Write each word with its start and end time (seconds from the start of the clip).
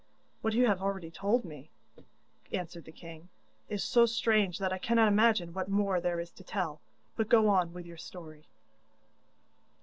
'What 0.41 0.55
you 0.55 0.65
have 0.65 0.81
already 0.81 1.11
told 1.11 1.45
me,' 1.45 1.69
answered 2.51 2.85
the 2.85 2.91
king, 2.91 3.29
'is 3.69 3.83
so 3.83 4.07
strange 4.07 4.57
that 4.57 4.73
I 4.73 4.79
cannot 4.79 5.07
imagine 5.07 5.53
what 5.53 5.69
more 5.69 6.01
there 6.01 6.19
is 6.19 6.31
to 6.31 6.43
tell, 6.43 6.81
but 7.15 7.29
go 7.29 7.49
on 7.49 7.71
with 7.71 7.85
your 7.85 7.97
story. 7.97 8.47